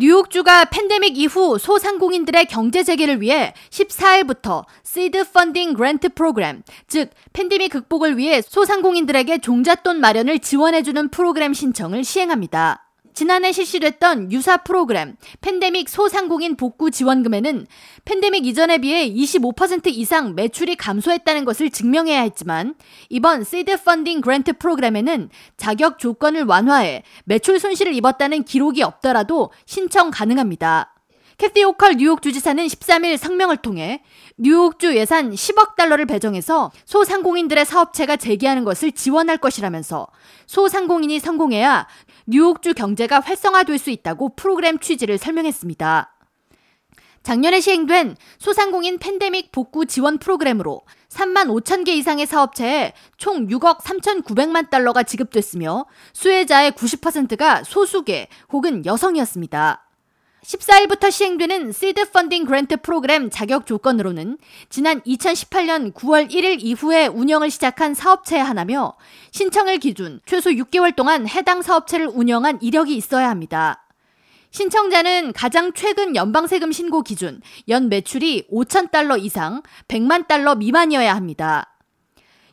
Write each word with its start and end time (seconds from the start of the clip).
뉴욕주가 0.00 0.66
팬데믹 0.66 1.18
이후 1.18 1.58
소상공인들의 1.58 2.46
경제 2.46 2.84
재개를 2.84 3.20
위해 3.20 3.52
14일부터 3.70 4.64
Seed 4.84 5.32
Funding 5.32 5.74
Grant 5.74 6.10
프로그램, 6.10 6.62
즉 6.86 7.10
팬데믹 7.32 7.72
극복을 7.72 8.16
위해 8.16 8.40
소상공인들에게 8.40 9.38
종잣돈 9.38 9.98
마련을 10.00 10.38
지원해주는 10.38 11.08
프로그램 11.08 11.52
신청을 11.52 12.04
시행합니다. 12.04 12.87
지난해 13.18 13.50
실시됐던 13.50 14.30
유사 14.30 14.58
프로그램 14.58 15.16
팬데믹 15.40 15.88
소상공인 15.88 16.56
복구 16.56 16.92
지원금에는 16.92 17.66
팬데믹 18.04 18.46
이전에 18.46 18.78
비해 18.78 19.10
25% 19.12 19.88
이상 19.88 20.36
매출이 20.36 20.76
감소했다는 20.76 21.44
것을 21.44 21.70
증명해야 21.70 22.20
했지만 22.20 22.76
이번 23.08 23.42
Seed 23.42 23.82
Funding 23.82 24.20
Grant 24.20 24.52
프로그램에는 24.52 25.30
자격 25.56 25.98
조건을 25.98 26.44
완화해 26.44 27.02
매출 27.24 27.58
손실을 27.58 27.92
입었다는 27.94 28.44
기록이 28.44 28.84
없더라도 28.84 29.50
신청 29.66 30.12
가능합니다. 30.12 30.94
캐티 31.38 31.62
오컬 31.62 31.98
뉴욕 31.98 32.20
주지사는 32.20 32.66
13일 32.66 33.16
성명을 33.16 33.58
통해 33.58 34.02
뉴욕주 34.38 34.96
예산 34.96 35.30
10억 35.30 35.76
달러를 35.76 36.04
배정해서 36.04 36.72
소상공인들의 36.84 37.64
사업체가 37.64 38.16
재개하는 38.16 38.64
것을 38.64 38.90
지원할 38.90 39.38
것이라면서 39.38 40.08
소상공인이 40.48 41.20
성공해야 41.20 41.86
뉴욕주 42.26 42.74
경제가 42.74 43.20
활성화될 43.20 43.78
수 43.78 43.90
있다고 43.90 44.34
프로그램 44.34 44.80
취지를 44.80 45.16
설명했습니다. 45.16 46.12
작년에 47.22 47.60
시행된 47.60 48.16
소상공인 48.38 48.98
팬데믹 48.98 49.52
복구 49.52 49.86
지원 49.86 50.18
프로그램으로 50.18 50.82
3만 51.08 51.46
5천 51.46 51.84
개 51.84 51.94
이상의 51.94 52.26
사업체에 52.26 52.94
총 53.16 53.46
6억 53.46 53.82
3,900만 53.82 54.70
달러가 54.70 55.04
지급됐으며 55.04 55.86
수혜자의 56.14 56.72
90%가 56.72 57.62
소수계 57.62 58.26
혹은 58.50 58.84
여성이었습니다. 58.84 59.87
14일부터 60.48 61.10
시행되는 61.10 61.72
시드 61.72 62.10
펀딩 62.10 62.46
그랜트 62.46 62.78
프로그램 62.78 63.28
자격 63.28 63.66
조건으로는 63.66 64.38
지난 64.70 65.02
2018년 65.02 65.92
9월 65.92 66.30
1일 66.30 66.56
이후에 66.60 67.06
운영을 67.06 67.50
시작한 67.50 67.92
사업체 67.92 68.38
하나며 68.38 68.94
신청을 69.30 69.76
기준 69.76 70.20
최소 70.24 70.48
6개월 70.48 70.96
동안 70.96 71.28
해당 71.28 71.60
사업체를 71.60 72.06
운영한 72.06 72.60
이력이 72.62 72.96
있어야 72.96 73.28
합니다. 73.28 73.86
신청자는 74.50 75.34
가장 75.34 75.72
최근 75.74 76.16
연방세금 76.16 76.72
신고 76.72 77.02
기준 77.02 77.42
연 77.68 77.90
매출이 77.90 78.48
5천 78.50 78.90
달러 78.90 79.18
이상 79.18 79.62
100만 79.88 80.28
달러 80.28 80.54
미만이어야 80.54 81.14
합니다. 81.14 81.76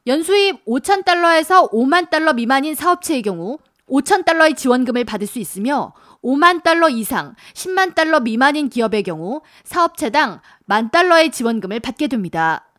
연수입 0.06 0.66
5천 0.66 1.06
달러에서 1.06 1.70
5만 1.70 2.10
달러 2.10 2.34
미만인 2.34 2.76
사업체의 2.76 3.22
경우 3.22 3.58
5천 3.90 4.26
달러의 4.26 4.56
지원금을 4.56 5.04
받을 5.04 5.28
수 5.28 5.40
있으며 5.40 5.94
5만 6.24 6.64
달러 6.64 6.90
이상 6.90 7.36
10만 7.54 7.96
달러 7.96 8.20
미만인 8.20 8.70
기업의 8.70 9.04
경우 9.04 9.42
사업체당 9.64 10.42
만 10.66 10.90
달러의 10.90 11.32
지원금을 11.32 11.80
받게 11.80 12.08
됩니다. 12.08 12.72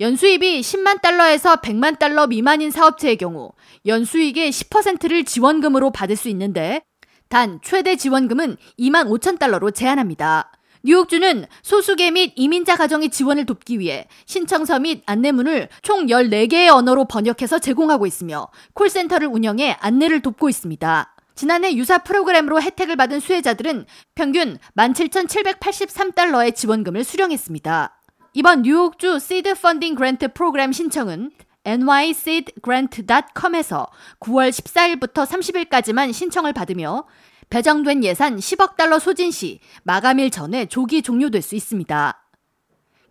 연수입이 0.00 0.60
10만 0.60 1.02
달러에서 1.02 1.56
100만 1.56 1.98
달러 1.98 2.28
미만인 2.28 2.70
사업체의 2.70 3.16
경우 3.16 3.50
연수익의 3.84 4.50
10%를 4.50 5.24
지원금으로 5.24 5.90
받을 5.90 6.14
수 6.14 6.28
있는데 6.28 6.82
단 7.28 7.58
최대 7.62 7.96
지원금은 7.96 8.56
2만 8.78 9.08
5천 9.08 9.38
달러로 9.38 9.72
제한합니다. 9.72 10.52
뉴욕주는 10.88 11.44
소수계 11.62 12.10
및 12.12 12.32
이민자 12.34 12.76
가정의 12.76 13.10
지원을 13.10 13.44
돕기 13.44 13.78
위해 13.78 14.08
신청서 14.24 14.78
및 14.78 15.02
안내문을 15.04 15.68
총 15.82 16.06
14개의 16.06 16.70
언어로 16.70 17.04
번역해서 17.04 17.58
제공하고 17.58 18.06
있으며 18.06 18.48
콜센터를 18.72 19.28
운영해 19.28 19.76
안내를 19.80 20.22
돕고 20.22 20.48
있습니다. 20.48 21.14
지난해 21.34 21.74
유사 21.74 21.98
프로그램으로 21.98 22.62
혜택을 22.62 22.96
받은 22.96 23.20
수혜자들은 23.20 23.84
평균 24.14 24.56
17,783달러의 24.76 26.54
지원금을 26.54 27.04
수령했습니다. 27.04 28.00
이번 28.32 28.62
뉴욕주 28.62 29.18
시드 29.18 29.56
펀딩 29.56 29.94
그랜트 29.94 30.32
프로그램 30.32 30.72
신청은 30.72 31.32
nyseedgrant.com에서 31.66 33.88
9월 34.20 34.48
14일부터 34.48 35.26
30일까지만 35.26 36.14
신청을 36.14 36.54
받으며 36.54 37.04
배정된 37.50 38.04
예산 38.04 38.36
10억 38.36 38.76
달러 38.76 38.98
소진 38.98 39.30
시 39.30 39.60
마감일 39.82 40.30
전에 40.30 40.66
조기 40.66 41.02
종료될 41.02 41.40
수 41.42 41.54
있습니다. 41.54 42.24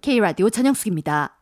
K라디오 0.02 0.50
전영숙입니다. 0.50 1.37